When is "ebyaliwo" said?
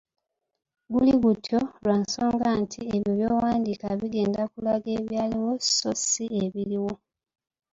4.99-5.51